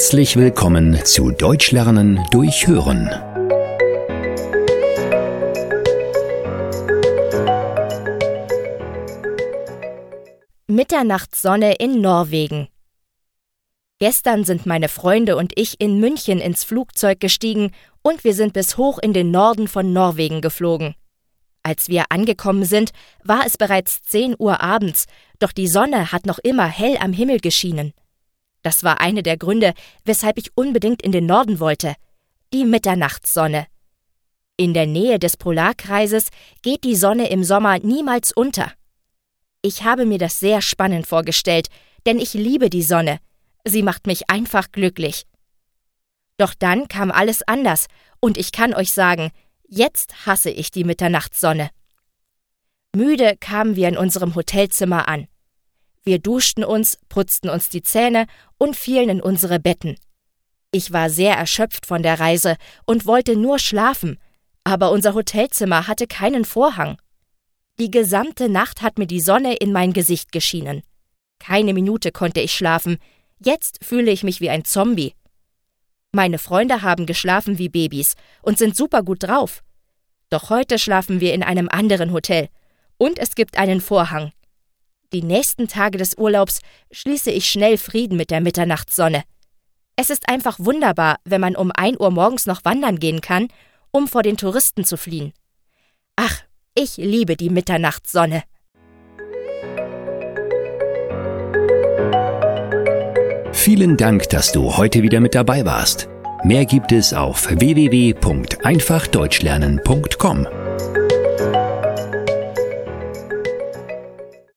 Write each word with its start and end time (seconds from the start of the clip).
Herzlich 0.00 0.34
willkommen 0.38 0.98
zu 1.04 1.30
Deutsch 1.30 1.72
lernen 1.72 2.26
durch 2.30 2.66
Hören. 2.66 3.04
Mitternachtssonne 10.68 11.74
in 11.74 12.00
Norwegen. 12.00 12.68
Gestern 13.98 14.44
sind 14.44 14.64
meine 14.64 14.88
Freunde 14.88 15.36
und 15.36 15.52
ich 15.56 15.78
in 15.82 16.00
München 16.00 16.38
ins 16.40 16.64
Flugzeug 16.64 17.20
gestiegen 17.20 17.72
und 18.00 18.24
wir 18.24 18.32
sind 18.32 18.54
bis 18.54 18.78
hoch 18.78 18.98
in 19.00 19.12
den 19.12 19.30
Norden 19.30 19.68
von 19.68 19.92
Norwegen 19.92 20.40
geflogen. 20.40 20.94
Als 21.62 21.90
wir 21.90 22.04
angekommen 22.08 22.64
sind, 22.64 22.92
war 23.22 23.42
es 23.44 23.58
bereits 23.58 24.00
10 24.04 24.34
Uhr 24.38 24.62
abends, 24.62 25.04
doch 25.40 25.52
die 25.52 25.68
Sonne 25.68 26.10
hat 26.10 26.24
noch 26.24 26.38
immer 26.38 26.66
hell 26.68 26.96
am 27.00 27.12
Himmel 27.12 27.40
geschienen. 27.40 27.92
Das 28.62 28.84
war 28.84 29.00
eine 29.00 29.22
der 29.22 29.36
Gründe, 29.36 29.72
weshalb 30.04 30.38
ich 30.38 30.56
unbedingt 30.56 31.02
in 31.02 31.12
den 31.12 31.26
Norden 31.26 31.60
wollte. 31.60 31.94
Die 32.52 32.64
Mitternachtssonne. 32.64 33.66
In 34.56 34.74
der 34.74 34.86
Nähe 34.86 35.18
des 35.18 35.36
Polarkreises 35.36 36.28
geht 36.62 36.84
die 36.84 36.96
Sonne 36.96 37.30
im 37.30 37.42
Sommer 37.44 37.78
niemals 37.78 38.32
unter. 38.32 38.70
Ich 39.62 39.84
habe 39.84 40.04
mir 40.04 40.18
das 40.18 40.40
sehr 40.40 40.60
spannend 40.60 41.06
vorgestellt, 41.06 41.68
denn 42.06 42.18
ich 42.18 42.34
liebe 42.34 42.68
die 42.68 42.82
Sonne. 42.82 43.18
Sie 43.64 43.82
macht 43.82 44.06
mich 44.06 44.28
einfach 44.28 44.70
glücklich. 44.72 45.24
Doch 46.36 46.54
dann 46.54 46.88
kam 46.88 47.10
alles 47.10 47.42
anders, 47.46 47.86
und 48.20 48.36
ich 48.36 48.52
kann 48.52 48.74
euch 48.74 48.92
sagen, 48.92 49.30
jetzt 49.68 50.26
hasse 50.26 50.50
ich 50.50 50.70
die 50.70 50.84
Mitternachtssonne. 50.84 51.70
Müde 52.94 53.36
kamen 53.40 53.76
wir 53.76 53.88
in 53.88 53.96
unserem 53.96 54.34
Hotelzimmer 54.34 55.08
an. 55.08 55.28
Wir 56.02 56.18
duschten 56.18 56.64
uns, 56.64 56.98
putzten 57.10 57.50
uns 57.50 57.68
die 57.68 57.82
Zähne 57.82 58.26
und 58.58 58.74
fielen 58.76 59.08
in 59.10 59.20
unsere 59.20 59.60
Betten. 59.60 59.96
Ich 60.72 60.92
war 60.92 61.10
sehr 61.10 61.34
erschöpft 61.36 61.84
von 61.84 62.02
der 62.02 62.18
Reise 62.20 62.56
und 62.86 63.04
wollte 63.06 63.36
nur 63.36 63.58
schlafen, 63.58 64.18
aber 64.64 64.92
unser 64.92 65.12
Hotelzimmer 65.14 65.86
hatte 65.86 66.06
keinen 66.06 66.44
Vorhang. 66.46 67.00
Die 67.78 67.90
gesamte 67.90 68.48
Nacht 68.48 68.80
hat 68.82 68.98
mir 68.98 69.06
die 69.06 69.20
Sonne 69.20 69.54
in 69.56 69.72
mein 69.72 69.92
Gesicht 69.92 70.32
geschienen. 70.32 70.82
Keine 71.38 71.74
Minute 71.74 72.12
konnte 72.12 72.40
ich 72.40 72.52
schlafen, 72.54 72.96
jetzt 73.38 73.78
fühle 73.84 74.10
ich 74.10 74.22
mich 74.22 74.40
wie 74.40 74.50
ein 74.50 74.64
Zombie. 74.64 75.14
Meine 76.12 76.38
Freunde 76.38 76.82
haben 76.82 77.04
geschlafen 77.06 77.58
wie 77.58 77.68
Babys 77.68 78.14
und 78.42 78.58
sind 78.58 78.74
super 78.76 79.02
gut 79.02 79.22
drauf. 79.22 79.62
Doch 80.30 80.48
heute 80.50 80.78
schlafen 80.78 81.20
wir 81.20 81.34
in 81.34 81.42
einem 81.42 81.68
anderen 81.70 82.12
Hotel. 82.12 82.48
Und 82.98 83.18
es 83.18 83.34
gibt 83.34 83.58
einen 83.58 83.80
Vorhang. 83.80 84.32
Die 85.12 85.22
nächsten 85.22 85.66
Tage 85.68 85.98
des 85.98 86.16
Urlaubs 86.18 86.60
schließe 86.92 87.30
ich 87.32 87.48
schnell 87.48 87.78
Frieden 87.78 88.16
mit 88.16 88.30
der 88.30 88.40
Mitternachtssonne. 88.40 89.24
Es 89.96 90.08
ist 90.08 90.28
einfach 90.28 90.56
wunderbar, 90.60 91.16
wenn 91.24 91.40
man 91.40 91.56
um 91.56 91.72
ein 91.74 91.96
Uhr 92.00 92.10
morgens 92.12 92.46
noch 92.46 92.64
wandern 92.64 92.98
gehen 93.00 93.20
kann, 93.20 93.48
um 93.90 94.06
vor 94.06 94.22
den 94.22 94.36
Touristen 94.36 94.84
zu 94.84 94.96
fliehen. 94.96 95.32
Ach, 96.16 96.40
ich 96.74 96.96
liebe 96.96 97.34
die 97.36 97.50
Mitternachtssonne. 97.50 98.44
Vielen 103.52 103.96
Dank, 103.96 104.30
dass 104.30 104.52
du 104.52 104.76
heute 104.76 105.02
wieder 105.02 105.18
mit 105.20 105.34
dabei 105.34 105.64
warst. 105.66 106.08
Mehr 106.44 106.64
gibt 106.64 106.92
es 106.92 107.12
auf 107.12 107.48
www.einfachdeutschlernen.com. 107.50 110.46